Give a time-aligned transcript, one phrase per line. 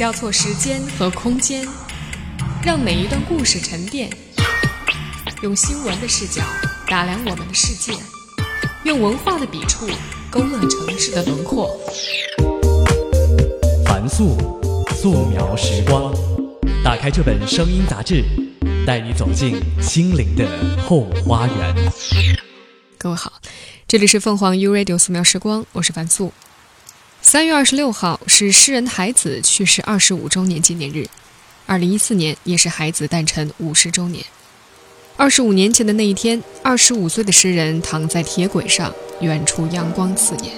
[0.00, 1.62] 交错时间和空间，
[2.64, 4.08] 让每一段故事沉淀。
[5.42, 6.42] 用新闻的视角
[6.88, 7.92] 打量我们的世界，
[8.84, 9.86] 用文化的笔触
[10.30, 11.68] 勾勒城市的轮廓。
[13.84, 14.38] 凡素，
[14.96, 16.14] 素描时光。
[16.82, 18.24] 打开这本声音杂志，
[18.86, 20.48] 带你走进心灵的
[20.88, 21.92] 后花园。
[22.96, 23.34] 各位好，
[23.86, 26.32] 这里是凤凰 U Radio 素描时光，我是凡素。
[27.30, 31.06] 三月二十六号是诗人海子去世二十五周年纪念日，
[31.64, 34.24] 二零一四年也是海子诞辰五十周年。
[35.16, 40.54] 二十五年前的那一天，二十五岁的诗人躺在铁轨上，远处阳光刺眼。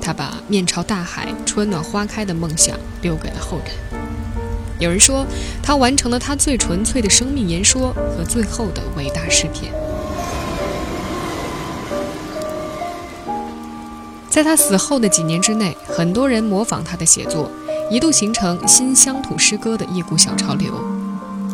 [0.00, 4.00] 他把面朝大海、春暖花开的梦想留给了后人。
[4.78, 5.26] 有人说，
[5.62, 9.70] 他完成了他最纯粹的生命言说和最后的伟大诗篇。
[14.38, 17.50] 在他死后的几年之内，很多人模仿他的写作，
[17.90, 20.72] 一度形成新乡土诗歌的一股小潮流。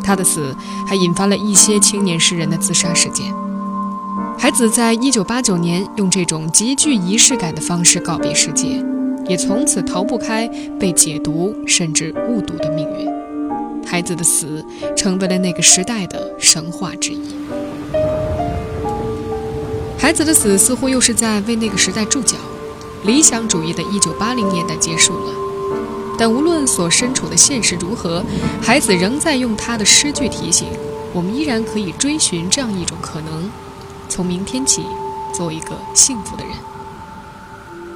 [0.03, 0.55] 他的死
[0.87, 3.33] 还引发了一些青年诗人的自杀事件。
[4.37, 8.79] 海子在一九八九年用这种极具仪式感的方式告别世界，
[9.27, 10.47] 也从此逃不开
[10.79, 13.09] 被解读甚至误读的命运。
[13.83, 14.63] 孩子的死
[14.95, 17.35] 成为了那个时代的神话之一。
[19.97, 22.37] 孩子的死似乎又是在为那个时代注脚。
[23.05, 25.33] 理想主义的一九八零年代结束了，
[26.17, 28.23] 但无论所身处的现实如何，
[28.61, 30.67] 孩子仍在用他的诗句提醒
[31.13, 33.51] 我们：依然可以追寻这样一种可能，
[34.09, 34.83] 从明天起，
[35.31, 36.53] 做一个幸福的人。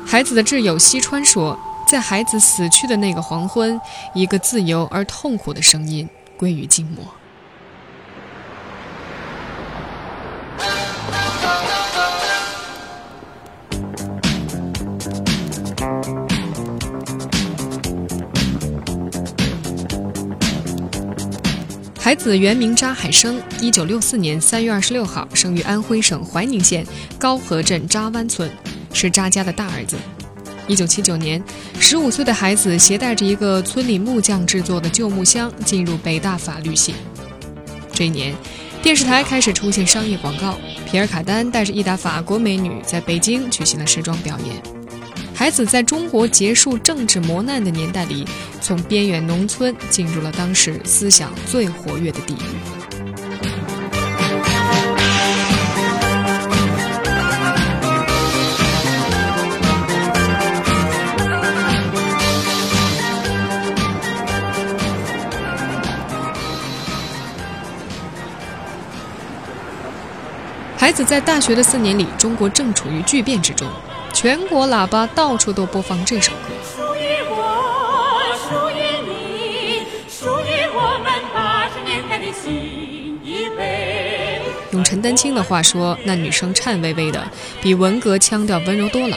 [0.05, 1.57] 孩子的挚友西川说
[1.89, 3.81] ：“在孩子死去的那个黄昏，
[4.13, 6.07] 一个自由而痛苦的声音
[6.37, 7.03] 归于静默。”
[22.09, 26.83] 孩子原名查海生，一九六四年三月二十六号生于安徽省怀宁县
[27.19, 28.49] 高河镇扎湾村，
[28.91, 29.95] 是扎家的大儿子。
[30.67, 31.39] 一九七九年，
[31.79, 36.95] 十五岁的孩子携带着一个村里木匠制作的旧木箱进入北大法律系。
[37.93, 38.33] 这一年，
[38.81, 40.57] 电视台开始出现商业广告，
[40.89, 44.78] 皮尔卡丹带着一打法国美女在北京举行了时装表演。
[45.39, 48.27] 孩子在中国结束政治磨难的年代里，
[48.59, 52.37] 从边远农村进入了当时思想最活跃的地域。
[70.75, 73.65] 孩子在大学的四年里，中国正处于巨变之中。
[74.21, 76.49] 全国喇叭到处都播放这首歌。
[76.75, 78.19] 属于我，
[78.49, 84.41] 属于你，属于我们八十年代的新一辈。
[84.71, 87.25] 用陈丹青的话说，那女生颤巍巍的，
[87.61, 89.15] 比文革腔调温柔多了。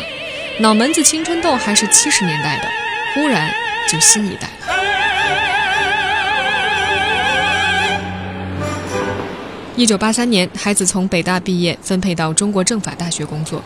[0.61, 2.69] 脑门子青春痘还是七十年代的，
[3.13, 3.53] 忽然
[3.91, 4.77] 就新一代了。
[9.75, 13.61] 一九八三年，孩子从北大毕业，分配到中国政法大学工作。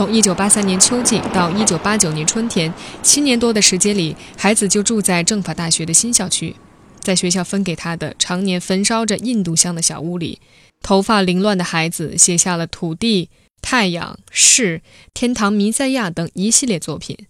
[0.00, 2.72] 从一九八三年秋季到一九八九年春天，
[3.02, 6.56] 七年多的时间里，孩子就住在政法大学的新校区，
[7.00, 10.40] 在学校分给他的常年焚烧着印度香的小屋里，
[10.80, 13.26] 头发凌乱的孩子写下了《土地》
[13.60, 14.78] 《太阳》《是》
[15.12, 17.26] 《天堂弥赛亚》等一系列作品。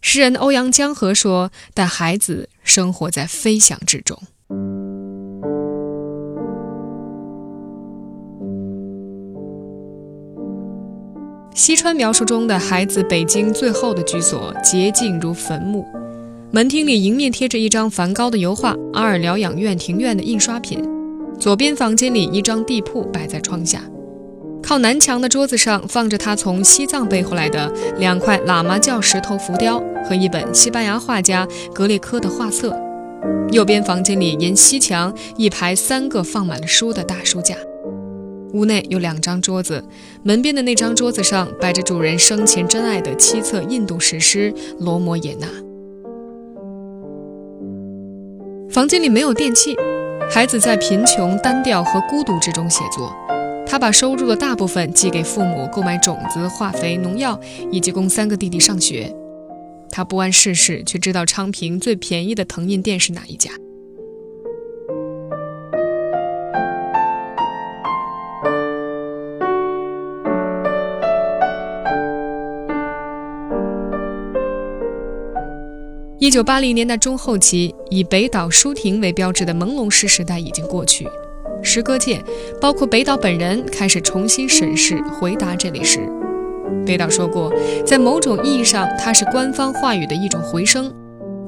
[0.00, 4.18] 诗人欧阳江河说：“但孩子生活在飞翔之中。”
[11.58, 15.84] 西川描述中的孩子，北京最后的居所洁净如坟墓，
[16.52, 20.80] 门厅里迎面贴着一张梵高的油画，阿尔疗养院庭院的印刷品。
[21.36, 23.82] 左边房间里一张地铺摆在窗下，
[24.62, 32.72] 靠南墙的桌子上放着他从西藏背回来的两块喇嘛教石头浮雕和一本西班牙画家格列科的画册。
[33.50, 37.56] 右边房间里沿西墙一排三个放满了书的大书架。
[38.52, 39.84] 屋内有两张桌子，
[40.22, 45.46] 门边的那张桌子上摆着主人生前珍爱的七册印度史诗《罗摩衍那》。
[48.70, 49.76] 房间里没有电器，
[50.30, 53.12] 孩子在贫穷、单调和孤独之中写作。
[53.66, 57.38] 他把收入的大部分寄给父母购买种子、化肥、农药，
[57.70, 59.14] 以及供三个弟弟上学。
[59.90, 63.50] 他不谙世事，却知道昌平最便宜的藤印店是哪一家。
[76.20, 81.06] 一九八零年代中后期，以北岛舒婷为标志的朦胧诗时代已经过去，
[81.62, 82.20] 诗歌界，
[82.60, 86.00] 包括北岛本人，开始重新审视、回答这类诗。
[86.84, 87.52] 北岛说过，
[87.86, 90.92] 在某种意义上，它是官方话语的一种回声。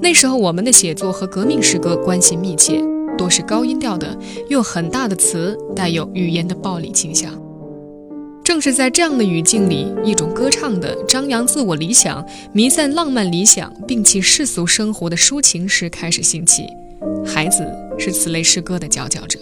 [0.01, 2.81] 那时候，我们的写作和革命诗歌关系密切，
[3.19, 4.17] 多是高音调的，
[4.51, 7.33] 用很大的词，带有语言的暴力倾向。
[8.51, 16.67] 正是在这样的语境里，一种歌唱的、张扬自我理想、弥散浪漫理想、摒弃世俗生活的抒情诗开始兴起。
[17.25, 17.65] 孩子
[17.97, 19.39] 是此类诗歌的佼佼者。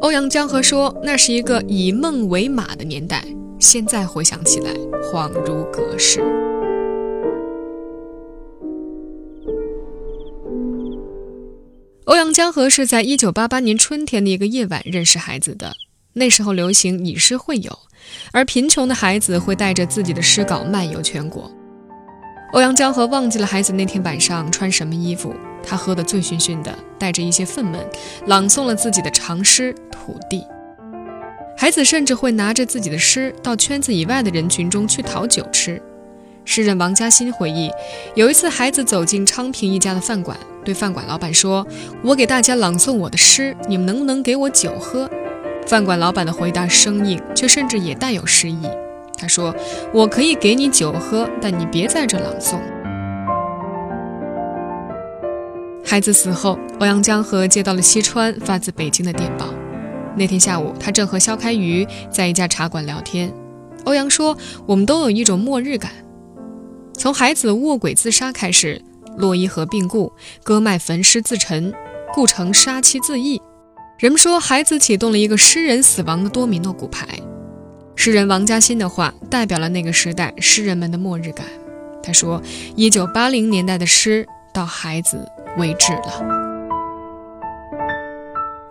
[0.00, 3.24] 欧阳江河说：“那是一个以梦为马的年代，
[3.58, 4.70] 现在回想起来，
[5.10, 6.20] 恍如隔世。”
[12.04, 15.72] 欧阳江河是在一九八八年春天的一个夜晚认识孩子的。
[16.14, 17.78] 那时候流行以诗会友，
[18.32, 21.50] 而贫穷的孩子会带着自己的诗稿漫游全国。
[22.52, 27.78] 欧阳江河忘记了孩子那天晚上穿什么衣服，他喝得醉醺醺的，带着一些愤懑，
[28.26, 30.40] 朗诵了自己的长诗《土地》。
[31.56, 35.80] 孩子甚至会拿着自己的诗到圈子以外的人群中去讨酒吃。
[36.44, 37.70] 诗人王嘉欣回忆，
[38.16, 41.66] 有一次孩子走进昌平一家的饭馆，对饭馆老板说
[42.02, 45.08] ：“我给大家朗诵我的诗，你们能不能给我酒喝？”
[45.66, 48.68] 饭馆老板的回答生硬，却甚至也带有诗意。
[49.16, 49.54] 他说
[49.94, 52.58] ：“我可以给你酒喝，但你别在这朗诵。”
[55.84, 59.46] 孩子死后，欧阳江河接到了西川发自北京的电报。
[60.16, 63.32] 那天下午，他正和肖开瑜在一家茶馆聊天。
[63.84, 64.36] 欧阳说
[64.66, 65.90] ：“我们都有一种末日感，
[66.94, 68.82] 从孩子卧轨自杀开始，
[69.16, 70.12] 洛伊河病故，
[70.42, 71.72] 割脉焚尸自沉，
[72.12, 73.40] 故城杀妻自缢。”
[74.02, 77.06] 人们说，孩子启动了一个诗人死亡的多米诺骨牌。
[77.94, 81.46] 诗人王嘉欣的话代表了那个时代诗人们的末日感。
[82.02, 82.42] 他说
[82.74, 85.24] ：“一九八零年代的诗到孩子
[85.56, 86.20] 为止了。”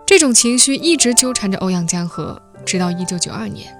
[0.04, 3.74] 这种情绪一直纠缠着欧阳江河，直到一九九二年。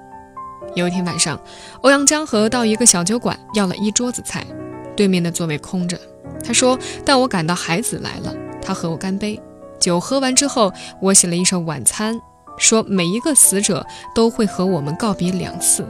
[0.74, 1.38] 有一天晚上，
[1.82, 4.42] 欧阳江河到一个小酒馆要了一桌子菜，
[4.96, 6.00] 对面的座位空着。
[6.42, 9.38] 他说：“但我感到孩子来了，他和我干杯。”
[9.82, 12.22] 酒喝完之后，我写了一首晚餐，
[12.56, 13.84] 说每一个死者
[14.14, 15.84] 都会和我们告别两次，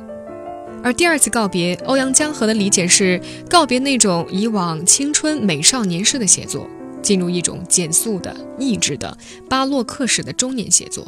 [0.82, 6.66] 而第二次告别，欧阳江河的理解是告别那种以往青春美少年式的写作，
[7.02, 9.14] 进入一种减速的、抑制的、
[9.46, 11.06] 巴洛克式的中年写作，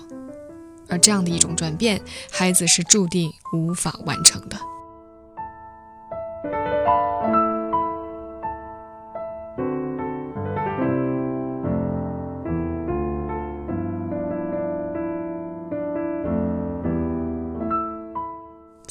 [0.86, 1.98] 而这样的一种转变，
[2.30, 4.58] 孩子是注定无法完成的。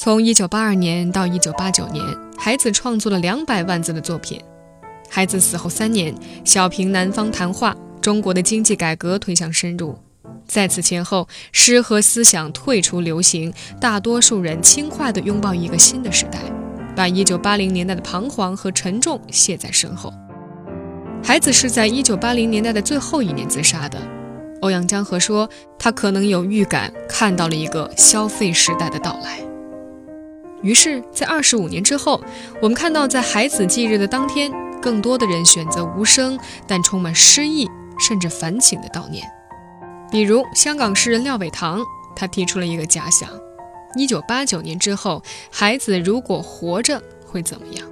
[0.04, 2.04] 从一九八二年到一九八九年，
[2.36, 4.38] 孩子创作了两百万字的作品。
[5.08, 6.14] 孩子死后三年，
[6.44, 9.98] 小平南方谈话，中国的经济改革推向深入。
[10.46, 16.38] 在此前后，诗和思想退出流行，大多数人轻快地拥抱一个新的时代，
[16.94, 20.12] 把一九八零年代的彷徨和沉重卸在身后。
[21.22, 23.98] 孩子是在一九八零年代的最后一年自杀的。
[24.60, 25.48] 欧阳江河说，
[25.78, 29.38] 他可能有预感，看到了一个消费时代的到来。
[30.64, 32.18] 于是，在二十五年之后，
[32.60, 34.50] 我们看到，在孩子忌日的当天，
[34.80, 37.68] 更多的人选择无声但充满诗意
[37.98, 39.24] 甚至反省的悼念。
[40.10, 41.84] 比如，香港诗人廖伟棠，
[42.16, 43.28] 他提出了一个假想：
[43.94, 47.86] 一九八九年之后，孩子如果活着会怎么样？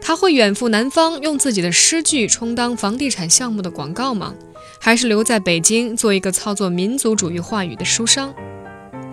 [0.00, 4.34] 他会远赴南方，用自己的诗句充当房地产项目的广告吗？
[4.80, 8.32] 还是留在北京做一个操作民族主义话语的书商？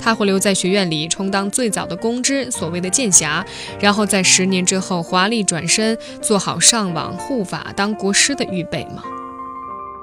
[0.03, 3.45] 他会留在学院里充当最早的公知，所谓的剑侠，
[3.79, 9.01] 然后在十年之后华丽转身，做好上网护法、当国师的预备吗？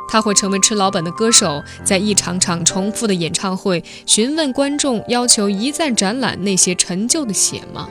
[0.08, 7.88] 他会成为吃老本的歌手，在一场场重复的演唱会询问观众，要求一再展览那些陈旧的血吗？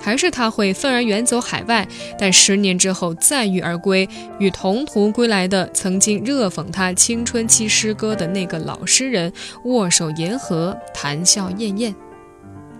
[0.00, 1.86] 还是他会愤而远走海外，
[2.18, 9.32] 但十年之后再遇而归，与同途归来的曾经热讽他青春期诗歌的那个老诗人
[9.64, 11.94] 握手言和，谈笑晏晏。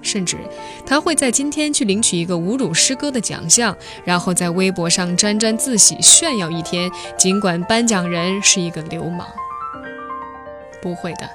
[0.02, 0.38] 甚至
[0.86, 9.26] 他会在今天去领取一个侮辱诗歌的奖项，然后在微博上沾沾自喜炫耀一天，尽管颁奖人是一个流氓。
[10.80, 11.28] 不会的，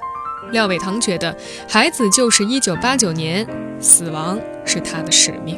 [0.50, 1.36] 廖伟棠觉得
[1.68, 3.46] 孩子就是一九八九年，
[3.78, 5.56] 死亡是他的使命。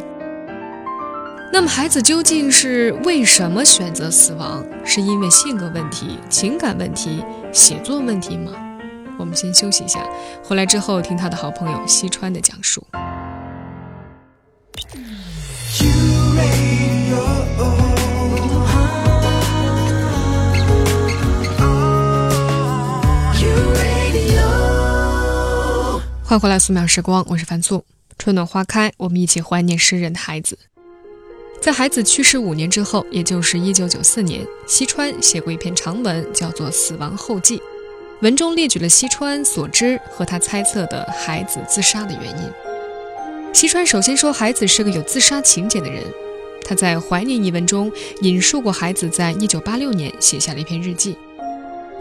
[1.51, 4.65] 那么，孩子究竟是为什么选择死亡？
[4.85, 8.53] 是因为性格问题、情感问题、写作问题吗？
[9.19, 10.07] 我们先休息一下，
[10.45, 12.87] 回来之后听他的好朋友西川的讲述。
[26.25, 27.85] 换回来素描时光，我是樊素。
[28.19, 30.59] 春暖花开，我们一起怀念诗人的孩子。
[31.61, 37.59] 在孩子去世五年之后，也就是一九九四年，西川写过一篇长文，叫做《死亡后记》。
[38.21, 42.51] 文中列举了西川所知和他猜测的孩子自杀的原因。
[43.53, 46.03] 西川首先说，孩子是个有自杀情节的人。
[46.65, 51.17] 他在怀念一文中引述过孩子在一九八六年写下了一篇日记。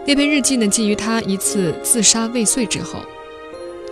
[0.06, 3.00] 那篇日记呢，基于他一次自杀未遂之后。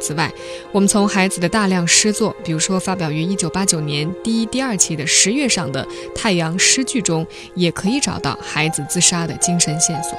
[0.01, 0.33] 此外，
[0.73, 5.85] 我们从孩子的大量诗作，比如说发表于1989年第一、第二期的《十月》上的
[6.15, 10.17] 《太阳诗句》中，也可以找到孩子自杀的精神线索。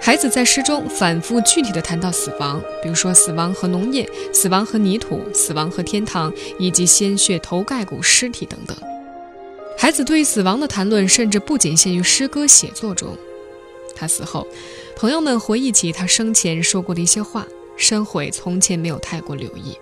[0.00, 8.76] 孩子在诗中反复具体地谈到死亡，比如说死亡和农业、死亡和泥土、死亡和天堂，以及鲜血头盖骨尸体等等。
[9.78, 13.16] 孩子对于死亡的谈论，甚至不仅限于诗歌写作中。
[13.96, 14.46] 他死后，
[14.94, 17.46] 朋友们回忆起他生前说过的一些话。
[17.76, 19.76] 深悔从前没有太过留意。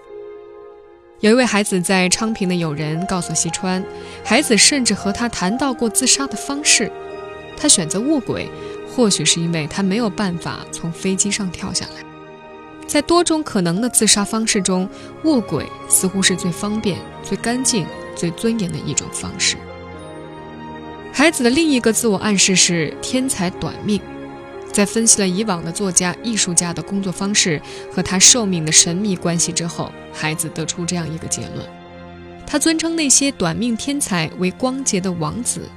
[1.20, 3.84] 有一位孩子在昌平的友人告诉西川，
[4.24, 6.90] 孩子甚至和他谈到过自杀的方式。
[7.56, 8.48] 他选择卧轨，
[8.88, 12.02] 或许是因为他没有办法从飞机上跳下来。
[12.88, 14.88] 在多种可能的自杀方式中，
[15.22, 19.56] 卧轨似乎是最方便、最干净、最尊严的一种方式。
[21.12, 24.00] 孩子的另一个自我暗示是天才短命。
[24.72, 27.60] 在分析了以往的作家、艺术家的工作方式
[27.92, 31.68] 和他寿命的神秘关系之后，孩子得出这样一个结论：
[32.46, 35.68] 他尊称那些短命天才为光洁的王子。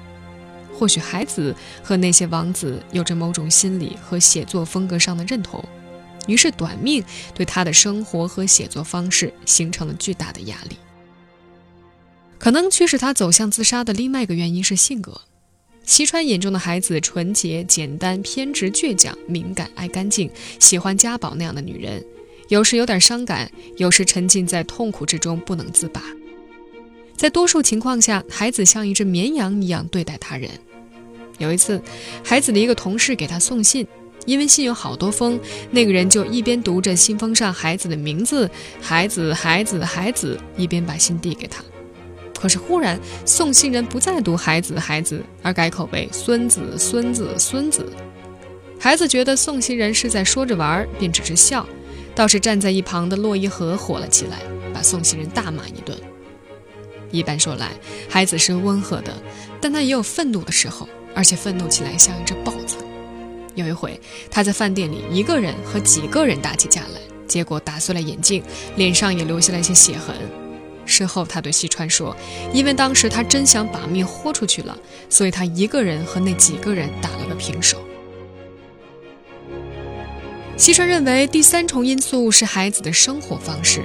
[0.74, 5.64] 或许孩子和那些王子有着某种心理和写作风格上的认同，
[6.28, 10.78] 于是短命对他的生活和写作方式形成了巨大的压力。
[12.38, 15.22] 可能驱使他走向自杀的另外一个原因是性格。
[15.86, 22.04] 西川眼中的孩子纯洁、简单、偏执、倔强、敏感、爱干净、喜欢家宝那样的女人，
[22.48, 26.02] 有时有点伤感，有时沉浸在痛苦之中不能自拔。
[27.16, 30.50] 在多数情况下，孩子像一只绵羊一样对待他人。
[31.38, 31.82] 有一次，
[32.24, 33.86] 孩子的一个同事给他送信，
[34.26, 35.40] 因为信有好多封，
[35.70, 38.50] 那个人就一边读着信封上孩子的名字
[38.82, 41.64] “孩子，孩子，孩子”，一边把信递给他。
[42.40, 47.92] 可是忽然，送信人不再读“孩子”“孩子”，而改口为“孙子”“孙子”“孙子”。
[48.80, 51.66] 孩子觉得送信人是在说着玩，便只是笑。
[52.14, 54.40] 倒是站在一旁的洛伊河火了起来，
[54.74, 55.98] 把送信人大骂一顿。
[57.12, 57.72] 一般说来，
[58.10, 59.12] 孩子是温和的，
[59.60, 62.78] 但他也有愤怒的时候，而且愤怒起来像一只豹子。
[63.56, 64.00] 有一回，
[64.30, 68.44] 他在饭店里一个人和几个人打起架来，结果打碎了眼镜，
[68.76, 70.16] 脸上也留下了一些血痕。
[70.86, 72.16] 事后，他对西川说
[72.54, 74.78] ：“因为当时他真想把命豁出去了，
[75.10, 77.82] 所以他一个人和那几个人打了个平手。”
[80.58, 83.82] 西川认为，第三重因素是孩子的生活方式。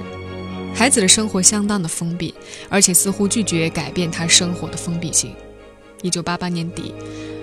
[0.73, 2.33] 孩子的生活相当的封闭，
[2.69, 5.35] 而且似乎拒绝改变他生活的封闭性。
[6.01, 6.95] 一九八八年底，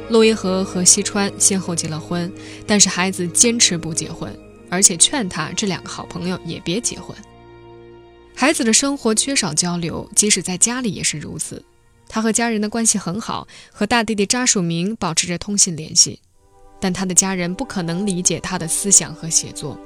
[0.08, 2.32] 洛伊河和西川先后结了婚，
[2.66, 4.34] 但是孩子坚持不结婚，
[4.70, 7.14] 而且劝他这两个好朋友也别结婚。
[8.40, 11.60] 孩子的生活缺少交流，即使在家里也是如此。
[12.08, 16.20] 他和家人的关系很好，和大弟弟扎署明保持着通信联系，
[16.78, 19.76] 但他的家人不可能理解他的思想和写作。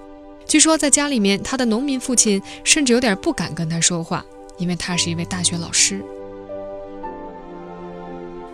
[0.46, 4.22] 据说在家里面，他的农民父亲甚至有点不敢跟他说话，
[4.58, 6.04] 因为他是一位大学老师。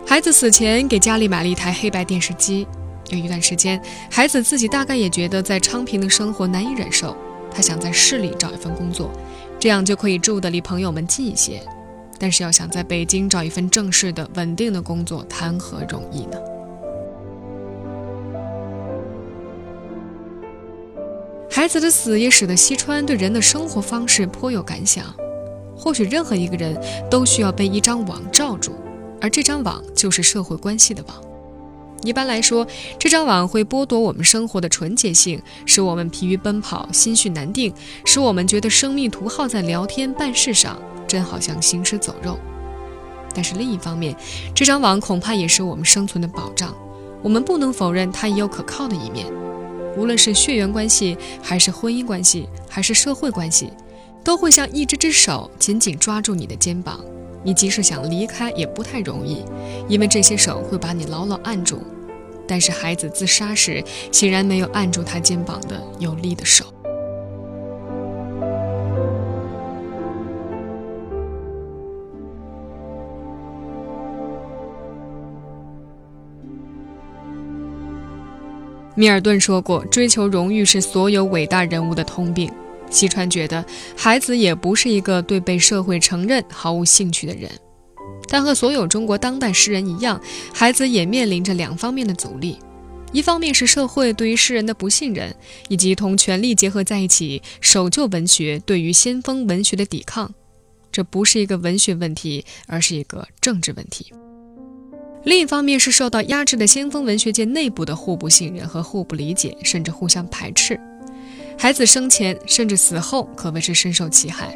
[0.07, 2.65] 孩子死前给家里买了一台黑白电视机。
[3.09, 7.17] 有一段时间，孩子自己大概也觉得在昌平的生活难以忍受，
[7.53, 9.11] 他想在市里找一份工作。
[9.59, 11.61] 这样就可以住的离朋友们近一些，
[12.17, 16.37] 但是要想在北京找一份正式的、稳定的工作，谈何容易呢？
[21.51, 25.13] 孩子的死也使得西川对人的生活方式颇有感想。
[25.75, 26.77] 或许任何一个人
[27.09, 28.73] 都需要被一张网罩住，
[29.19, 31.28] 而这张网就是社会关系的网。
[32.03, 32.65] 一般来说，
[32.97, 37.73] 这张网会剥夺我们生活的纯洁性，使我们疲于奔跑，心绪难定，
[38.05, 42.39] 使我们觉得生命图耗在聊天办事上，真好像行尸走肉。
[43.35, 44.15] 但是另一方面，
[44.55, 46.73] 这张网恐怕也是我们生存的保障。
[47.21, 49.25] 我们不能否认它也有可靠的一面。
[49.97, 53.69] 无论是血缘关系，还是婚姻关系，还是社会关系，
[54.23, 57.03] 都会像一只只手紧紧抓住你的肩膀。
[57.43, 59.43] 你即使想离开也不太容易，
[59.87, 61.81] 因为这些手会把你牢牢按住。
[62.47, 66.65] 但是孩子自杀时，显然没有按住他肩膀的有力的手。
[78.95, 82.51] 米尔顿说过：“追求荣誉是所有伟大人物的通病。”
[82.89, 83.63] 西川觉得
[83.95, 87.49] 孩子也不是一个对被社会承认毫无兴趣的人，
[88.27, 90.19] 但和所有中国当代诗人一样，
[90.53, 92.57] 孩子也面临着两方面的阻力：
[93.11, 95.35] 一方面是社会对于诗人的不信任，
[95.67, 100.33] 以及同权力结合在一起守旧文学对于先锋文学的抵抗。
[100.91, 104.11] 这不是一个文学问题，而是一个政治问题。
[105.23, 110.79] 另一方面是受到压制的先锋文学界内部的互不信任和互不理解，甚至互相排斥。
[111.61, 114.55] 孩子生前甚至死后可谓是深受其害。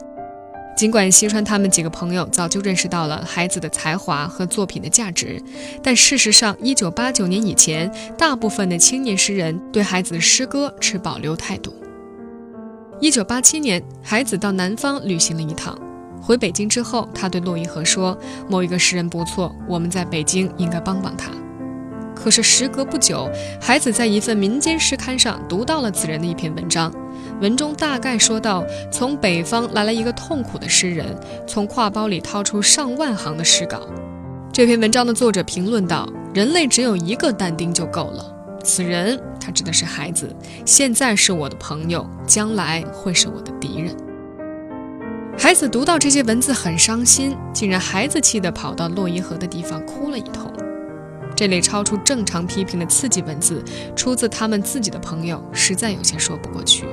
[0.78, 5.38] 尽管西川他们几个朋友早就认识到了孩子的才华和作品的价值，
[5.84, 11.76] 但事实上，1989年以前，大部分的青年诗人对孩子的诗歌持保留态度。
[13.02, 15.78] 1987年，孩子到南方旅行了一趟，
[16.22, 18.18] 回北京之后，他对骆一河说
[18.50, 21.30] ：“某一个诗人不错，我们在北京应该帮帮他。”
[22.16, 23.30] 可是时隔不久，
[23.60, 26.94] 孩子在一份民间诗刊上读到了此人的一篇文章，
[27.42, 31.06] 文中大概说到：从北方来了一个痛苦的诗人，
[31.48, 33.82] 从挎包里掏出上万行的诗稿。
[34.52, 38.24] 这篇文章的作者评论道：“人类只有一个但丁就够了。
[38.64, 43.96] 此人，他指的是孩子，现在是我的朋友，将来会是我的敌人。”
[45.36, 50.53] 孩子读到这些文字很伤心，竟然孩子气的跑到洛伊河的地方哭了一通。
[51.36, 53.64] 这类超出正常批评的刺激文字，
[53.96, 56.86] 出自他们自己的朋友，实在有些说不过去。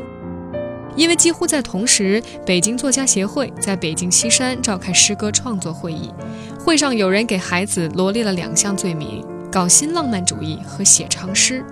[0.97, 6.13] 因为几乎在同时，北京作家协会在北京西山召开诗歌创作会议，
[6.59, 11.65] 会上有人给孩子罗列了两项罪名：搞新浪漫主义和写长诗。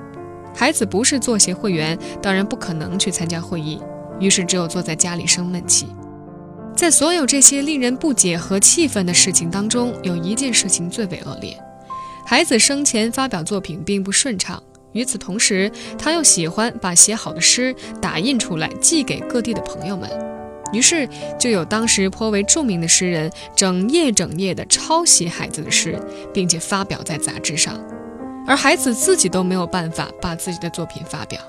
[0.55, 3.81] 孩子不是作协会员，当然不可能去参加会议，
[4.21, 5.89] 于是只有坐在家里生闷气。
[6.77, 11.59] 在所有这些令人不解和气愤的事情当中，有一件事情最为恶劣。
[12.29, 20.11] 孩子生前发表作品并不顺畅，与此同时，他又喜欢把写好的诗打印出来寄给各地的朋友们，
[20.71, 21.09] 于是
[21.41, 25.99] 就有当时颇为著名的诗人整夜整夜地抄袭孩子的诗，
[26.35, 27.83] 并且发表在杂志上，
[28.47, 31.41] 而孩子自己都没有办法把自己的作品发表。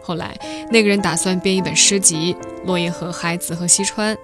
[0.00, 0.38] 后来，
[0.70, 4.16] 那个人打算编一本诗集，落叶和孩子和西川，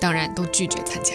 [0.00, 1.14] 当然都拒绝参加。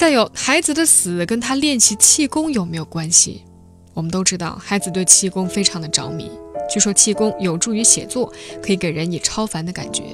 [0.00, 3.44] 再有，孩子的死跟他练习气功有没有关系？
[3.92, 6.30] 我们都知道，孩子对气功非常的着迷。
[6.70, 8.32] 据说气功有助于写作，
[8.62, 10.04] 可以给人以超凡的感觉。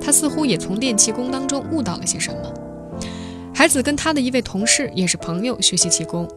[0.00, 2.54] 他似乎也从练气功当中悟到了些什么。
[3.52, 6.28] 孩子跟他的一位同事也是朋友学习气功。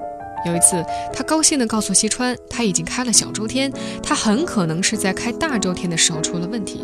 [0.48, 0.84] 有一次，
[1.14, 6.82] 他高兴地告诉西川，他已经开了小周天，他很可能是在开大周天的时候出了问题。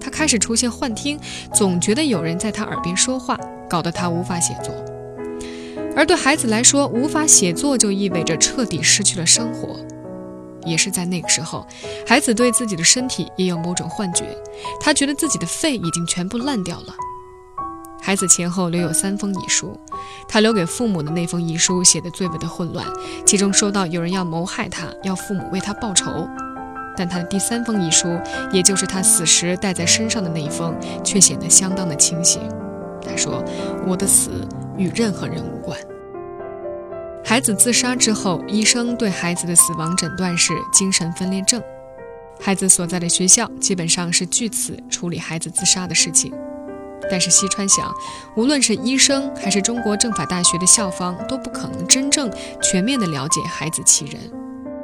[0.00, 1.20] 他开始出现幻听，
[1.52, 3.38] 总觉得有人在他耳边说话，
[3.68, 4.72] 搞得他无法写作。
[5.96, 9.76] 而对孩子来说，无法写作就意味着彻底失去了生活。
[10.64, 11.66] 也是在那个时候，
[12.06, 14.24] 孩子对自己的身体也有某种幻觉，
[14.80, 16.94] 他觉得自己的肺已经全部烂掉了。
[18.00, 19.76] 孩子前后留有三封遗书，
[20.28, 22.86] 他留给父母的那封遗书写得最为的混乱，
[23.26, 26.28] 其中说到有人要谋害他，要父母为他报仇。
[26.96, 28.18] 但他的第三封遗书，
[28.52, 32.40] 也就是他死时带在身上的那一封，却显得相当的清醒。
[33.04, 33.42] 他说
[33.86, 35.78] ：“我的死。”与任何人无关。
[37.24, 41.62] 孩子自杀之后，医生对孩子的死亡诊断是精神分裂症。
[42.40, 46.32] 孩子所在的学校基本上是据此处理孩子自杀的事情。
[47.10, 47.92] 但是西川想，
[48.36, 52.30] 无论是医生还是中国政法大学的校方，都不可能真正
[52.62, 54.20] 全面的了解孩子其人。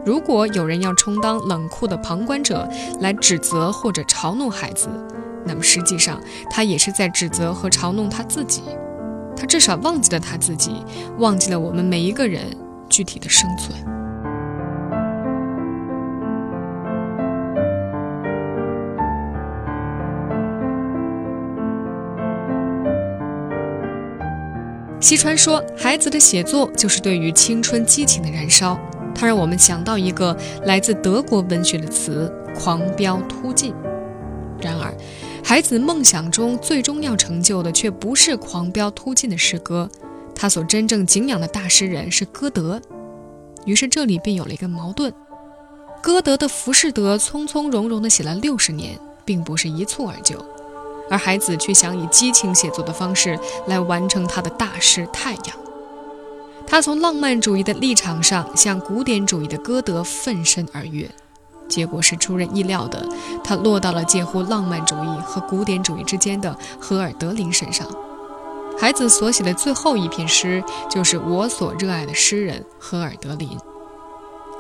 [0.05, 2.68] 如果有人要充当冷酷的旁观者
[3.01, 4.88] 来指责或者嘲弄孩子，
[5.44, 6.20] 那么实际上
[6.51, 8.62] 他也是在指责和嘲弄他自己。
[9.38, 10.85] 他至少忘记了他自己，
[11.18, 12.42] 忘记了我们每一个人
[12.88, 13.79] 具体的生存。
[25.01, 28.77] 西川说：“孩子的写作就是对于青春激情的燃烧，
[29.14, 33.72] 它让我们想到一个来自德国文学的词——狂飙突进。
[34.61, 34.92] 然而。”
[35.49, 39.89] 孩子梦想中最终要成就的，却不是狂飙突进的诗歌，
[40.35, 42.79] 他所真正敬仰的大诗人是歌德。
[43.65, 45.11] 于是这里便有了一个矛盾：
[46.03, 50.37] 歌德的《浮士德》匆匆容容地写了六十年，并不是一蹴而就，
[51.09, 55.43] 而孩子却想以激情写作的方式来完成他的大诗《太阳》。
[56.67, 61.11] 他从浪漫主义的立场上向古典主义的歌德奋身而跃。
[61.68, 63.07] 结果是出人意料的，
[63.44, 67.87] 他落到了介乎浪漫主义和古典主义之间的荷尔德林身上。
[68.81, 73.50] 孩子所写的最后一篇诗，就是我所热爱的诗人荷尔德林。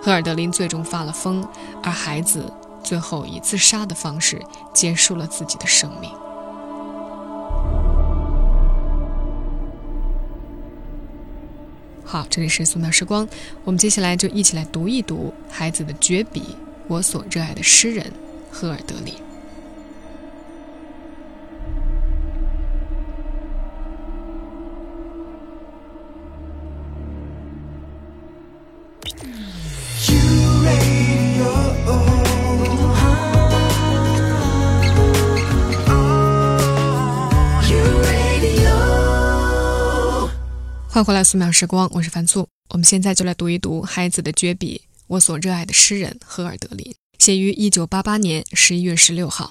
[0.02, 1.46] 荷尔德林最终发了疯，
[1.82, 4.40] 而孩子最后以自杀的方式
[4.72, 6.10] 结束了自己的生命。
[12.04, 13.28] 好，这里是素描时光，
[13.64, 16.56] 我们接下来就一起来读一读孩子的绝笔，
[16.88, 18.10] 我所热爱的诗人
[18.50, 19.14] 赫尔德林。
[40.90, 42.48] 欢迎回来，素描时光，我是樊素。
[42.70, 49.50] 我们现在就来读一读孩子的绝笔，我所热爱的诗人荷尔德林，写于一九八八年十一月十六号。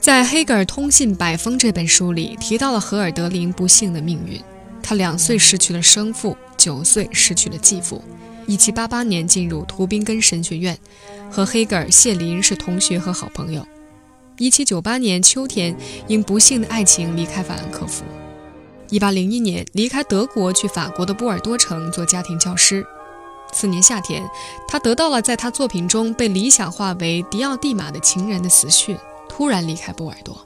[0.00, 4.40] 在《黑格尔通信百封》这本书里，提到了荷尔德林不幸的命运。
[4.82, 8.02] 他两岁失去了生父，九岁失去了继父。
[8.46, 10.78] 一七八八年进入图宾根神学院，
[11.30, 13.66] 和黑格尔、谢林是同学和好朋友。
[14.38, 15.76] 一七九八年秋天，
[16.06, 18.04] 因不幸的爱情离开法兰克福。
[18.88, 22.84] 一八零一年离开德国去法国的波尔多城做家庭教师。
[23.52, 24.28] 次年夏天，
[24.66, 28.96] 他得到了在他作品中被理想化为迪奥蒂玛的情人的死讯，
[29.28, 30.36] 突然离开波尔多。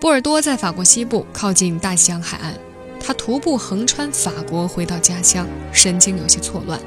[0.00, 2.54] 波尔多在法国西部，靠近大西洋海岸。
[3.00, 6.80] 他徒步横穿法国回到家乡，神经有些错乱。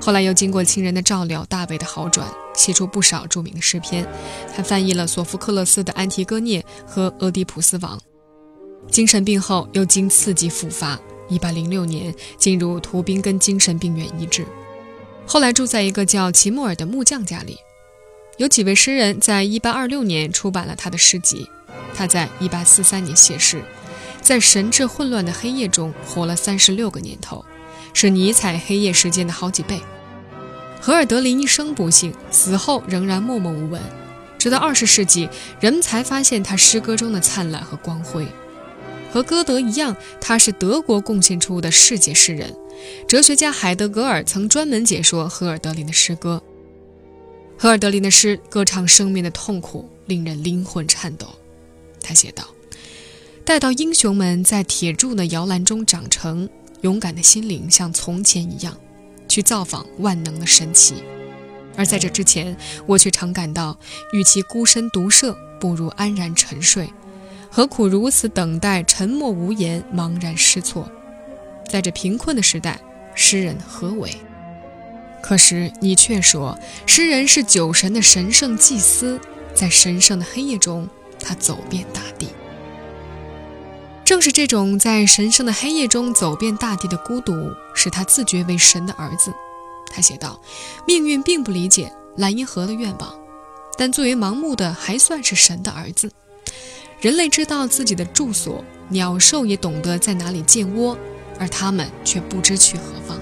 [0.00, 4.06] 后来又经过亲人的照料，大为的好转，写出不少著名的诗篇。
[4.54, 7.98] 他翻译了索福克勒斯的《安提戈涅》和《俄狄浦斯王》。
[8.90, 10.98] 精神病后又经刺激复发
[11.30, 14.44] ，1806年进入图宾根精神病院医治，
[15.26, 17.58] 后来住在一个叫齐莫尔的木匠家里。
[18.36, 21.46] 有几位诗人在1826年出版了他的诗集。
[21.94, 23.62] 他在1843年谢世，
[24.22, 27.44] 在神志混乱的黑夜中活了36个年头，
[27.92, 29.80] 是尼采黑夜时间的好几倍。
[30.80, 33.80] 荷尔德林一生不幸，死后仍然默默无闻，
[34.38, 35.28] 直到20世纪，
[35.60, 38.26] 人们才发现他诗歌中的灿烂和光辉。
[39.12, 42.54] 和歌德一样，他是德国贡献出的世界诗人。
[43.08, 46.42] 哲学家海德格尔曾专门解说荷尔德林的诗歌。
[47.58, 51.26] 荷尔德林的诗歌唱生命的痛苦，令人灵魂颤抖。
[52.00, 52.48] 他写道
[53.44, 56.48] ：“待到英雄们在铁柱的摇篮中长成，
[56.80, 58.78] 勇敢的心灵像从前一样，
[59.28, 60.94] 去造访万能的神奇。
[61.76, 63.78] 而在这之前，我却常感到，
[64.12, 66.88] 与其孤身独舍，不如安然沉睡。”
[67.60, 68.82] 何苦如此等待？
[68.84, 70.90] 沉默无言，茫然失措。
[71.68, 72.80] 在这贫困的时代，
[73.14, 74.16] 诗人何为？
[75.22, 79.20] 可是你却说，诗人是酒神的神圣祭司，
[79.52, 80.88] 在神圣的黑夜中，
[81.22, 82.28] 他走遍大地。
[84.06, 89.34] 正是这种在神圣的黑夜中走遍大地的孤独，使他自觉为神的儿子。
[89.92, 90.40] 他写道
[90.88, 93.14] ：“命运并不理解蓝银河的愿望，
[93.76, 96.10] 但作为盲目的，还算是神的儿子。”
[97.00, 100.98] 人类知道自己的住所，鸟兽也懂得在哪里建窝，
[101.38, 103.18] 而他们却不知去何方。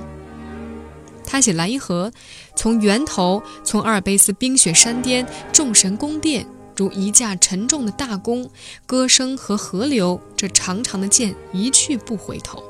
[1.24, 2.10] 他写莱茵河，
[2.56, 6.44] 从源头，从阿尔卑斯冰雪山巅，众神宫殿，
[6.76, 8.50] 如一架沉重的大弓，
[8.84, 12.60] 歌声和河流，这长长的箭一去不回头。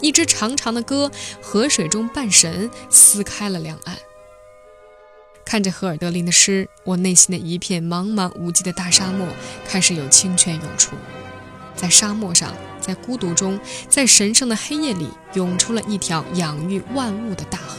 [0.00, 1.10] 一支长长的歌，
[1.42, 3.94] 河水中半神，撕开了两岸。
[5.48, 9.26] 看着荷尔德林的诗，我内心的一片茫茫无际的大沙漠
[9.66, 10.94] 开始有清泉涌出，
[11.74, 13.58] 在沙漠上，在孤独中，
[13.88, 17.78] 在神圣的黑夜里，涌出了一条养育万物的大河。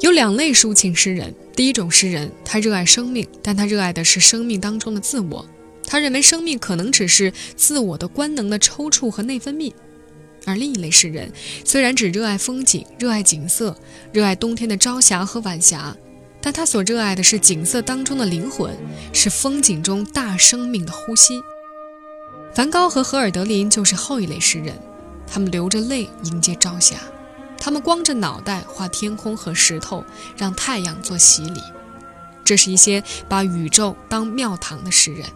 [0.00, 1.34] 有两类抒情诗人。
[1.56, 5.44] 第一种诗人，他热爱生命，但他热爱的是生命当中的自我。
[5.84, 9.72] 他认为生命可能只是自我的官能的抽搐和内分泌。
[10.44, 11.32] 而另一类诗人，
[11.64, 13.76] 虽然只热爱风景，热爱景色，
[14.12, 15.96] 热爱冬天的朝霞和晚霞，
[16.40, 18.76] 但他所热爱的是景色当中的灵魂，
[19.12, 21.40] 是风景中大生命的呼吸。
[22.54, 24.74] 梵高和荷尔德林就是后一类诗人，
[25.26, 26.96] 他们流着泪迎接朝霞。
[27.60, 30.04] 他们光着脑袋画天空和石头，
[30.36, 31.60] 让太阳做洗礼。
[32.44, 35.26] 这是一些把宇宙当庙堂的诗人，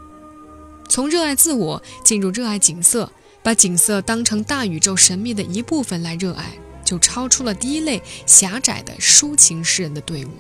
[0.88, 3.10] 从热爱自我进入热爱景色，
[3.42, 6.54] 把景色当成大宇宙神秘的一部分来热爱，
[6.84, 10.30] 就超出了第一类狭窄的抒情诗人的队伍。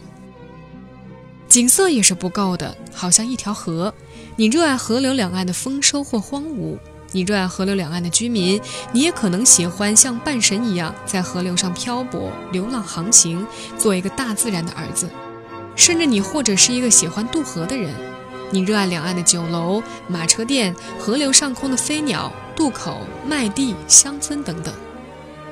[1.46, 3.92] 景色也是不够的，好像一条河。
[4.36, 6.78] 你热爱河流两岸的丰收或荒芜，
[7.12, 8.60] 你热爱河流两岸的居民，
[8.92, 13.46] 你也可能喜欢像半神一样在河流上漂泊、流浪航行，
[13.78, 15.08] 做一个大自然的儿子。
[15.76, 17.94] 甚至你或者是一个喜欢渡河的人，
[18.50, 24.74] 你热爱两岸的酒楼、马车店、河流上空的飞鸟、渡口、麦地、乡村等等。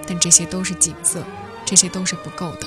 [0.06, 1.22] 但这些都是景色，
[1.64, 2.66] 这些都是不够的。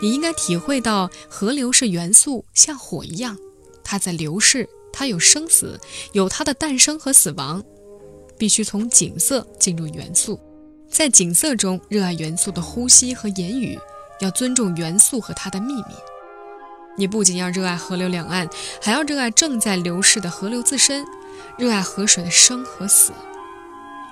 [0.00, 3.38] 你应该体会到，河流是元素，像火一样，
[3.84, 5.80] 它在流逝，它有生死，
[6.12, 7.62] 有它的诞生和死亡。
[8.44, 10.38] 必须从景色进入元素，
[10.90, 13.78] 在景色中热爱元素的呼吸和言语，
[14.20, 15.94] 要尊重元素和它的秘密。
[16.98, 18.46] 你不仅要热爱河流两岸，
[18.82, 21.06] 还要热爱正在流逝的河流自身，
[21.56, 23.12] 热爱河水的生和死。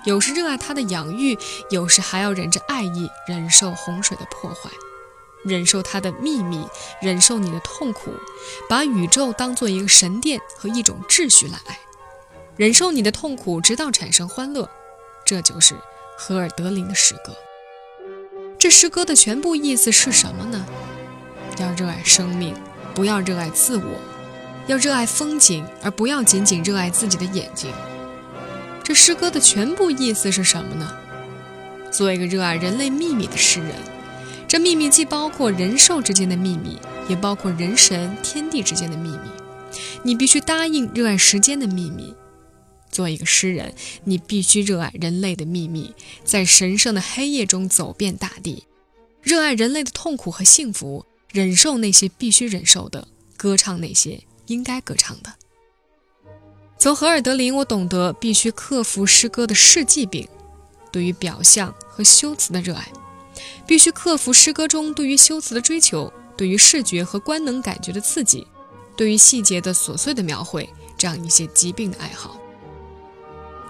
[0.06, 1.36] 有时热爱它的养育，
[1.68, 4.70] 有时还要忍着爱意，忍受洪水的破坏。
[5.44, 6.64] 忍受它的秘密，
[7.02, 8.10] 忍受你的痛苦，
[8.66, 11.78] 把宇宙当做一个神殿和一种秩序来爱，
[12.56, 14.68] 忍受你的痛苦，直到产生欢乐。
[15.24, 15.74] 这就是
[16.16, 17.34] 荷尔德林的诗歌。
[18.58, 20.64] 这诗歌的全部意思是什么呢？
[21.58, 22.54] 要热爱生命，
[22.94, 23.84] 不要热爱自我；
[24.66, 27.70] 要热爱风景，而不要仅仅热爱自己的眼睛。
[28.82, 30.92] 这诗歌的全部意思是什么呢？
[31.90, 33.70] 做一个热爱人类秘密的诗人。
[34.46, 39.30] 这秘密既包括人兽之间的秘密，也包括人神天地之间的秘密。
[40.02, 42.14] 你必须答应热爱时间的秘密。
[42.92, 43.74] 做一个诗人，
[44.04, 48.64] 你必须热爱人类的秘密，在神圣的黑夜中走遍大地，
[49.22, 55.32] 热爱人类的痛苦和幸福，忍受那些必须忍受的，歌唱那些应该歌唱的。
[56.78, 60.28] 从荷尔德林，我懂得必须克服诗歌的世纪病，
[60.90, 62.86] 对于表象和修辞的热爱。
[63.66, 68.46] 必须克服诗歌中对于修辞的追求，对于视觉和官能感觉的刺激，
[68.96, 72.38] 对于细节的琐碎的描绘，这样一些疾病的爱好。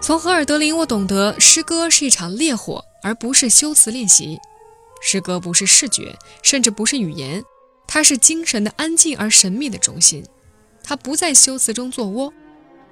[0.03, 4.37] 从荷尔德林，我懂得诗歌是一场烈火，而不是修辞练习。
[5.01, 7.45] 诗歌不是视觉，甚至不是语言，
[7.87, 10.25] 它是精神的安静而神秘的中心。
[10.83, 12.35] 它不在修辞中做窝，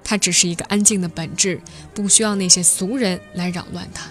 [0.05, 1.61] 它只是一个安静的本质，
[1.93, 4.09] 不需要那些俗人来扰乱它。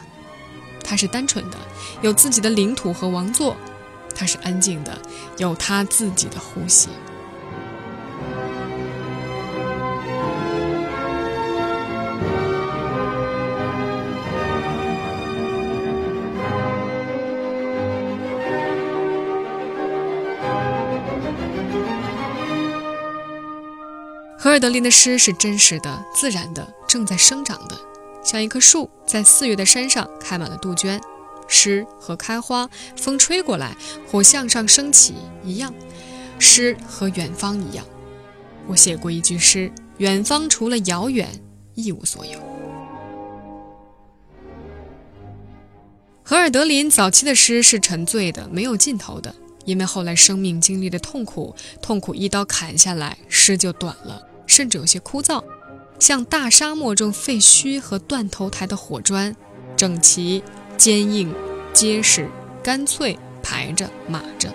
[0.84, 1.56] 它是单纯的，
[2.02, 3.56] 有自己的领土和王座；
[4.14, 5.00] 它是安静的，
[5.38, 6.90] 有它自己的呼吸。
[24.42, 27.78] 荷尔德林的诗是真实的、自然的、正在生长的。
[28.24, 30.98] 像一棵树在四月的山上开满了杜鹃，
[31.46, 33.76] 诗和开花，风吹过来
[34.10, 35.12] 火向上升起
[35.44, 35.74] 一样，
[36.38, 37.84] 诗和远方一样。
[38.66, 41.28] 我写过一句诗：远方除了遥远，
[41.74, 42.38] 一无所有。
[46.22, 49.34] 荷尔德林早期的诗是沉醉的，没有尽头的，
[49.66, 55.42] 因为后来生命经历的痛苦，痛苦一刀砍下来，诗就短了，甚至有些枯燥。
[56.00, 59.34] 像大沙漠中废墟和断头台的火砖，
[59.76, 60.42] 整齐、
[60.76, 61.32] 坚硬、
[61.72, 62.28] 结实、
[62.62, 64.52] 干脆排着码着，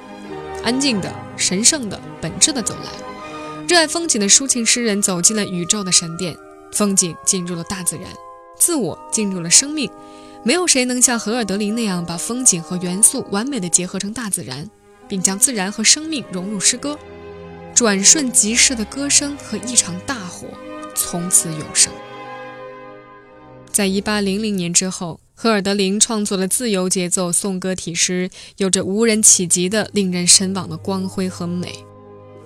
[0.64, 2.92] 安静的、神圣的、本质的走来。
[3.70, 6.36] 热爱风景的抒情诗人走进了宇宙的神殿，
[6.74, 8.06] 风景进入了大自然，
[8.58, 9.90] 自我进入了生命。
[10.44, 14.70] 没有谁能像荷尔德林那样把风景和元素完美的结合成大自然，
[15.08, 17.00] 并将自然和生命融入诗歌，
[17.76, 20.48] 转瞬即逝的歌声和一场大火。
[20.96, 21.92] 从此永生。
[23.70, 31.84] 在一八零零年之后，荷尔德林创作了自由节奏颂歌体诗，有着无人企及的令人神往的光辉和美。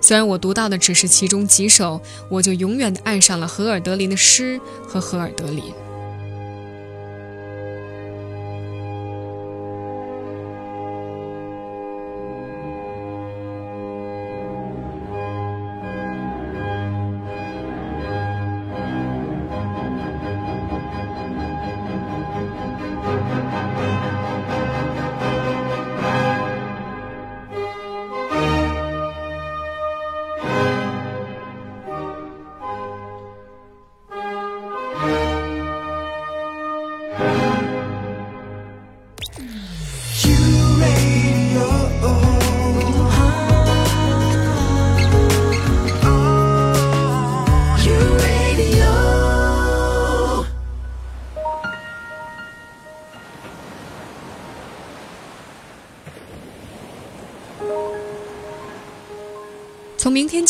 [0.00, 5.62] 虽然我读到的只是其中几首，我就永远的爱上了荷尔德林的诗和荷尔德林。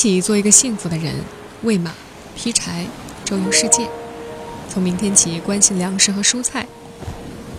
[0.01, 1.15] 起，做一个幸福的人，
[1.61, 1.93] 喂马、
[2.35, 2.87] 劈柴、
[3.23, 3.87] 周游世界。
[4.67, 6.67] 从明天起，关心粮食和蔬菜。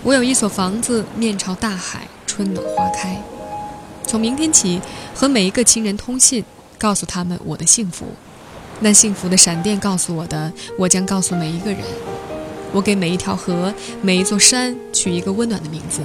[0.02, 3.22] 我有一所房子，面朝大海，春暖花开。
[4.08, 4.82] 从明天起，
[5.14, 6.44] 和每一个亲人通信，
[6.80, 8.08] 告诉他们我的幸福。
[8.80, 11.82] 那幸福的闪电告诉我的，我将告诉每一个人。
[12.74, 16.02] 我给每一条河、每一座山取一个温暖的名字。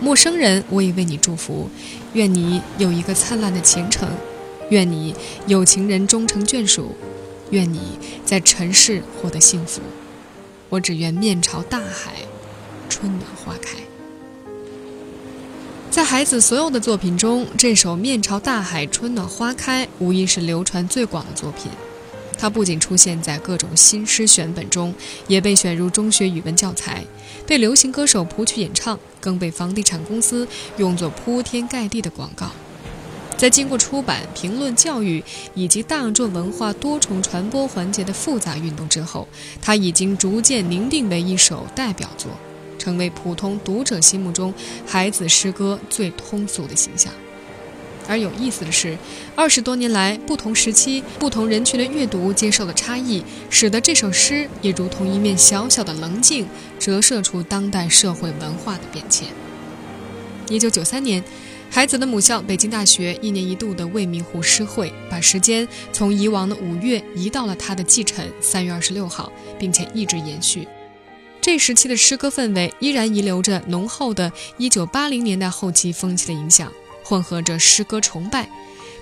[0.00, 1.70] 陌生人，我也为你祝福，
[2.14, 4.08] 愿你有一个灿烂的前程，
[4.70, 5.14] 愿你
[5.46, 6.96] 有情人终成眷属，
[7.50, 9.80] 愿你在尘世获得幸福。
[10.68, 12.14] 我只愿面朝大海。
[12.92, 13.78] 春暖花开，
[15.90, 21.70] 在孩子所有的作品中，这首《面朝大海，春暖花开》无疑是流传最广的作品。
[22.36, 24.92] 它不仅出现在各种新诗选本中，
[25.28, 27.04] 也被选入中学语文教材，
[27.46, 30.46] 被流行歌手谱曲演唱，更被房地产公司
[30.78, 32.50] 用作铺天盖地的广告。
[33.40, 35.24] 在经过出版、评论、教育
[35.54, 39.26] 以及大众文化多重传播环节的复杂运动之后，
[39.62, 42.30] 它已经逐渐凝定为一首代表作。
[42.78, 44.52] 成为普通读者心目中
[44.86, 47.10] 孩子诗歌最通俗的形象。
[48.06, 48.98] 而有意思的是，
[49.34, 56.46] 二十多年来，不同时期、不同人群的阅读接受的差异，使得这首诗也如同一面小小的棱镜，
[56.78, 59.28] 折射出当代社会文化的变迁。
[60.50, 61.22] 一九九三年，
[61.72, 70.66] 孩子的母校北京大学一年一度的未名湖诗会，把时间从以往的五月移到了他的继辰三月二十六号，并且一直延续。
[71.40, 76.70] 这时期的诗歌氛围依然遗留着浓厚的1980年代后期风气的影响，
[77.04, 78.50] 混合着诗歌崇拜、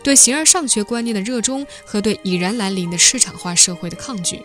[0.05, 4.43] 对形而上学观念的热衷和对已然来临的市场化社会的抗拒。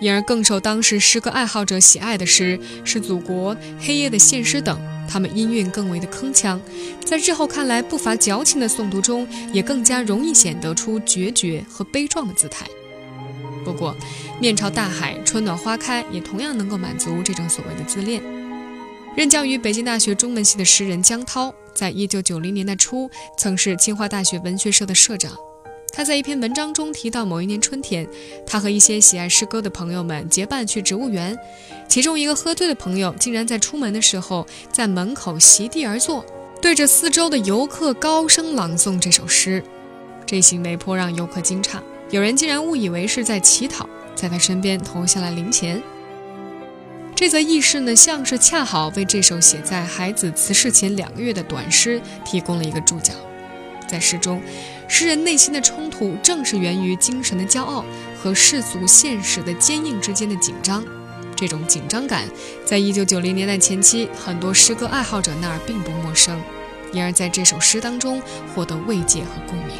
[0.00, 4.78] 因而更受当时诗歌爱好者喜爱的诗是《祖国》《黑夜的现诗》等，
[5.08, 6.60] 他们音韵更为的铿锵，
[7.04, 12.66] 在日后看来不乏矫情的诵读中，也更加容易显得出决绝和悲壮的姿态。
[13.64, 13.96] 不过，
[14.38, 18.22] 面朝大海，春暖花开，也同样能够满足这种所谓的自恋。
[19.16, 25.32] 任教于北京大学中文系的诗人江涛，在一九九零年代初曾是清华大学文学社的社长。
[25.92, 28.06] 他在一篇文章中提到，某一年春天，
[28.46, 31.38] 他和一些喜爱诗歌的朋友们结伴去植物园，
[31.88, 36.24] 其中一个喝醉的朋友竟然在出门的时候在门口席地而坐，
[36.60, 39.62] 对着四周的游客高声朗诵这首诗。
[40.26, 41.78] 这行为颇让游客惊诧。
[42.10, 45.82] 有人竟然误以为是在乞讨，在他身边投下了零钱。
[47.14, 53.14] 这则轶事呢，像是恰好为这首写在孩子辞世前两个月的短诗提供了一个注脚。
[53.88, 54.42] 在诗中，
[54.88, 57.84] 诗人内心的冲突正是源于精神的骄傲
[58.22, 60.84] 和世俗现实的坚硬之间的紧张。
[61.34, 62.24] 这种紧张感，
[62.64, 66.40] 在一九九零年代前期，很多诗歌爱好者那儿并不陌生，
[66.92, 68.22] 因而在这首诗当中
[68.54, 69.76] 获得慰藉和共鸣。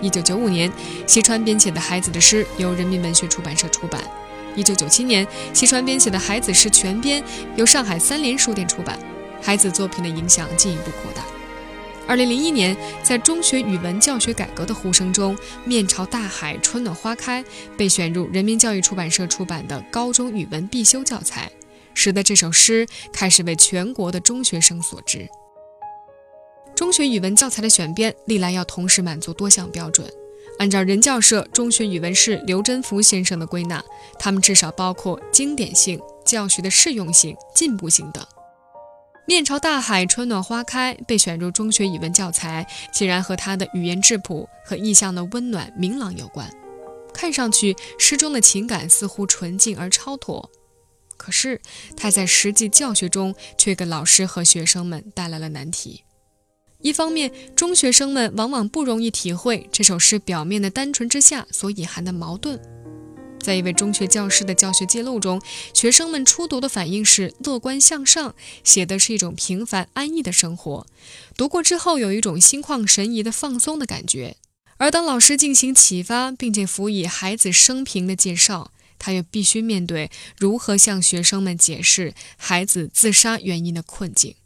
[0.00, 0.72] 一九九五年，
[1.06, 4.00] 西川编写的孩子的诗由人民文学出版社出版。
[4.56, 7.22] 一九九七年，西川编写的孩子诗全编
[7.56, 8.98] 由上海三联书店出版。
[9.42, 11.22] 孩子作品的影响进一步扩大。
[12.06, 17.42] 二零零一年，在中学语文教学改革的呼声中，《面朝大海，春暖花开》
[17.76, 21.50] 被选入人民教育出版社出版的高中语文必修教材，
[21.94, 25.26] 使得这首诗开始为全国的中学生所知。
[26.74, 30.06] 中学语文教材的选编历来要同时满足多项标准。
[30.58, 33.82] 按照人教社中学语文室刘贞福先生的归纳，
[34.18, 38.22] 他们至少包括经典性、教学的适用性、进步性等。
[39.24, 46.50] 面朝大海，春暖花开被选入中学语文教材，竟然和他的语言质朴和意象的温暖明朗有关。
[47.14, 50.50] 看上去诗中的情感似乎纯净而超脱，
[51.16, 51.60] 可是
[51.96, 56.02] 他在实际教学中却给老师和学生们带来了难题。
[56.80, 62.60] 一方面，中学生们往往不容易体会这首诗表面的单纯之下所隐含的矛盾。
[63.42, 65.42] 在一位中学教师的教学记录中，
[65.74, 70.86] 学生们初读的反应是乐观向上，写的是一种平凡安逸的生活。
[71.36, 74.36] 读过之后，有一种心旷神怡的放松的感觉。
[74.76, 84.36] 而当老师进行启发，并且辅以孩子生平的介绍，他又必须面对如何向学生们解释孩子自杀原因的困境。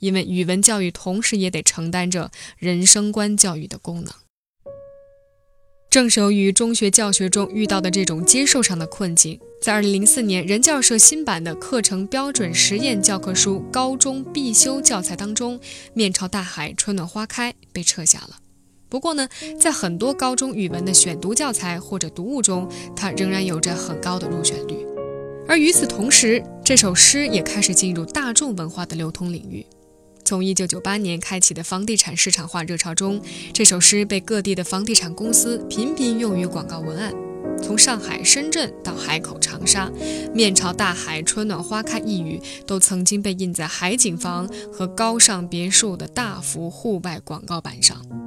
[0.00, 4.12] 因为语文教育同时也得承担着人生观教育的功能。
[5.92, 15.60] 正是由于中学教学中遇到的这种接受上的困境，在2004年人教社新版的课程标准实验教科书高中必修教材当中
[15.92, 18.38] ，“面朝大海，春暖花开”被撤下了。
[18.88, 19.28] 不过呢，
[19.60, 22.66] 在很多高中语文的选读教材或者读物中，
[22.96, 24.74] 它仍然有着很高的入选率。
[25.46, 29.66] 而与此同时，这首诗也开始进入大众文化的流通领域。
[30.24, 33.20] 从1998年开启的房地产市场化热潮中，
[33.52, 37.12] 这首诗被各地的房地产公司频频用于广告文案。
[37.62, 39.90] 从上海、深圳到海口、长沙
[40.34, 48.21] ，“面朝大海，春暖花开”一语都曾经被印在海景房和高尚别墅的大幅户外广告板上。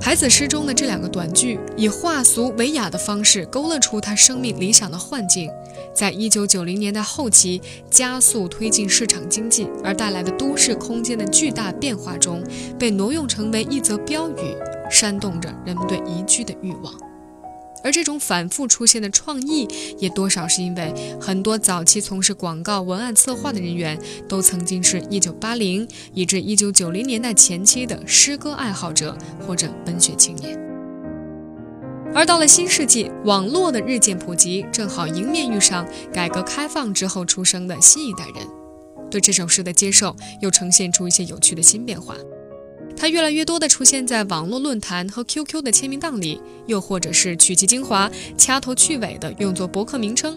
[0.00, 5.50] 孩子诗中的这两个短句，以化俗为雅的方式勾勒出他生命理想的幻境，
[5.94, 12.42] 在一九九零年代后期加速推进市场经济而带来的都市空间的巨大变化中，
[12.78, 14.56] 被挪用成为一则标语，
[14.90, 17.07] 煽动着人们对宜居的欲望。
[17.84, 19.68] 而这种反复出现的创意，
[19.98, 23.98] 也多少是因为很多早期从事广告文案策划的人员，
[24.28, 29.16] 都曾经是一九八零以至一九九零年代前期的诗歌爱好者
[29.46, 30.58] 或者文学青年。
[32.14, 38.46] 而到了新世纪，网络的日渐普及，正好迎面遇上改革开放之后出生的新一代人，
[39.10, 42.16] 对这首诗的接受又呈现出一些有趣的新变化。
[43.00, 50.36] 它越来越多的出现在网络论坛和 QQ 的签名档里，又或者是取其精华、掐头去尾的用作博客名称。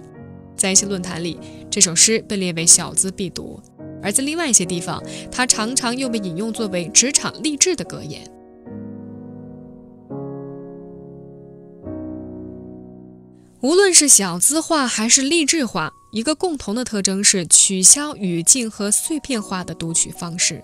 [0.56, 1.40] 在一些论坛里，
[1.72, 3.60] 这首诗被列为小资必读；
[4.04, 5.02] 而在另外一些地方，
[5.32, 8.22] 它常常又被引用作为职场励志的格言。
[13.62, 20.64] 无论是小资化还是励志化，一个共同的特征是取消语境和碎片化的读取方式。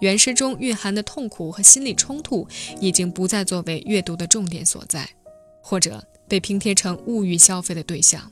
[0.00, 2.46] 原诗中蕴含的痛苦和心理冲突，
[2.80, 5.08] 已经不再作为阅读的重点所在，
[5.62, 8.30] 或者被拼贴成物欲消费的对象。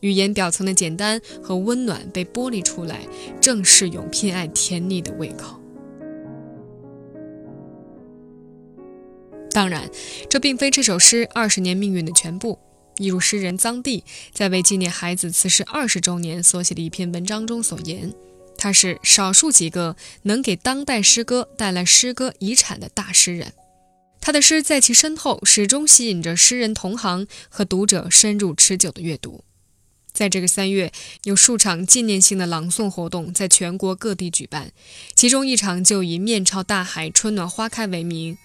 [0.00, 3.06] 语言表层的简单和温暖被剥离出来，
[3.40, 5.60] 正适用偏爱甜腻的胃口。
[9.52, 9.88] 当然，
[10.28, 12.58] 这并非这首诗二十年命运的全部。
[12.98, 18.12] 一如诗人臧地在为纪念孩子辞世二十周年所写的一篇文章中所言。
[18.62, 23.54] 他是少数几个能给当代诗歌带来诗歌遗产的大诗人，
[24.20, 29.42] 他的诗在其身后始终吸引着诗人同行和读者深入持久的阅读。
[30.12, 30.92] 在这个三月，
[31.24, 34.70] 有数场纪念性的朗诵活动在全国各地举办，
[35.16, 38.38] 其中一场就以“面朝大海，春暖花开”为名。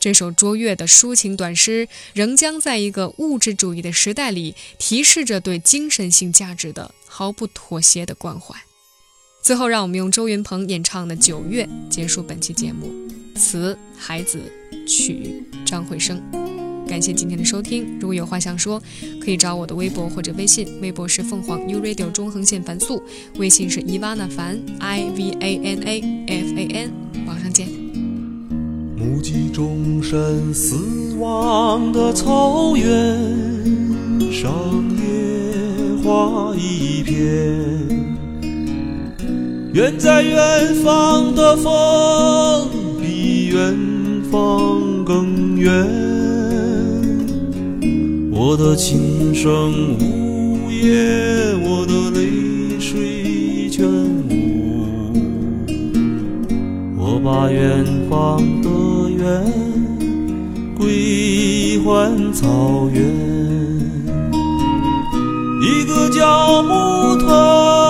[0.00, 8.60] 这首卓越的抒情短诗，仍将在一个物质主义的时代里，提示着对精神性价值的毫不妥协的关怀。
[9.42, 12.90] 最后，让我们用周云鹏演唱的《九月》结束本期节目。
[13.34, 14.38] 词：孩子，
[14.86, 16.20] 曲：张惠生。
[16.86, 17.98] 感谢今天的收听。
[17.98, 18.80] 如果有话想说，
[19.18, 20.68] 可以找我的微博或者微信。
[20.82, 23.02] 微博是凤凰 U Radio 中横线凡素，
[23.38, 26.92] 微信是伊娃娜凡 I V A N A F A N。
[27.26, 27.66] 网上见。
[28.96, 32.84] 目击众生死亡的草原
[34.30, 34.52] 上，
[34.96, 38.19] 野花一片。
[39.72, 42.68] 远在远方的风，
[43.00, 43.72] 比远
[44.28, 45.70] 方更远。
[48.32, 53.86] 我的琴声呜咽，我的泪水全
[54.28, 55.12] 无。
[56.98, 58.68] 我把远方的
[59.08, 59.44] 远
[60.76, 63.04] 归还草原，
[65.62, 67.89] 一个叫木头。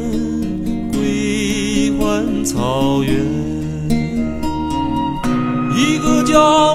[6.31, 6.70] 一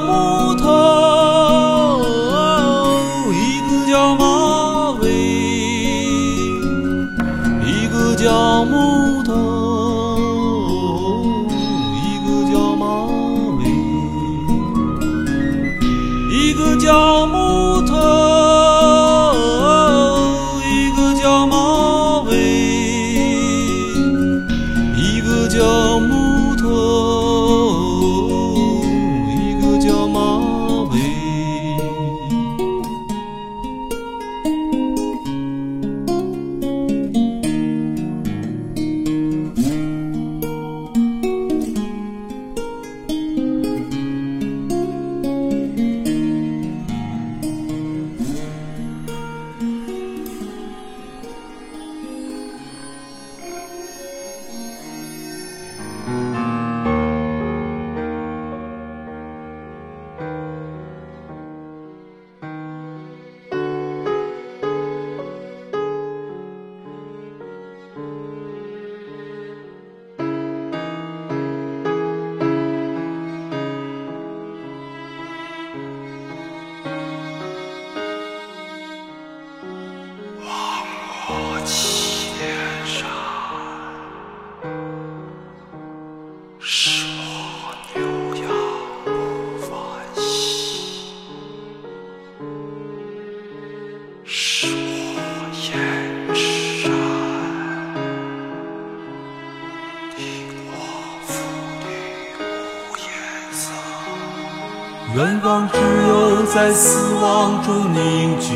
[106.57, 108.55] 在死亡中凝聚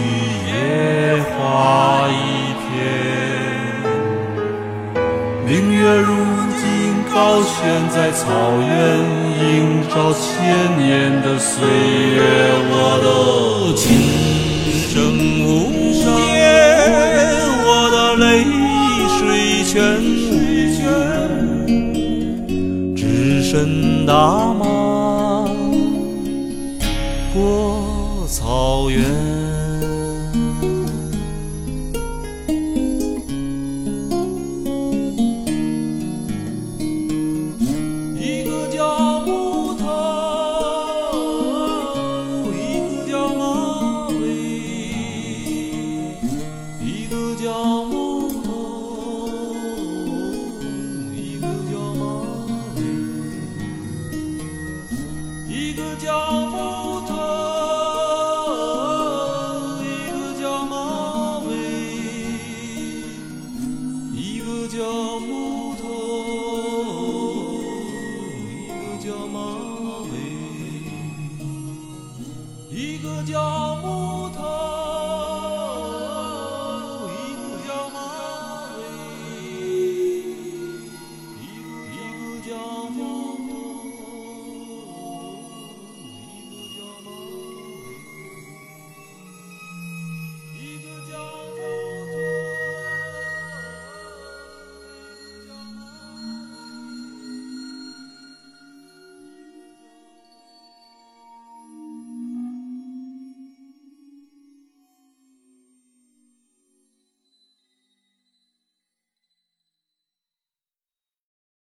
[0.49, 2.65] 野花一片。
[5.47, 6.09] 明月如
[6.57, 6.65] 今
[7.13, 7.53] 高悬
[7.91, 8.25] 在草
[8.59, 8.73] 原，
[9.39, 10.25] 映照千
[10.79, 11.53] 年的岁
[12.17, 12.19] 月。
[12.73, 12.75] 我
[13.05, 13.07] 的
[13.77, 13.85] 琴
[14.89, 14.97] 声
[15.45, 15.47] 无
[16.33, 16.41] 言，
[17.67, 18.25] 我的泪
[19.19, 19.21] 水
[19.67, 19.77] 全
[21.69, 21.69] 无，
[22.97, 24.15] 只身大
[24.55, 24.65] 漠